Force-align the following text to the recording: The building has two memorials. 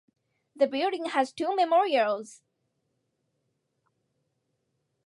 The 0.55 0.65
building 0.65 1.05
has 1.09 1.31
two 1.31 1.55
memorials. 1.55 2.41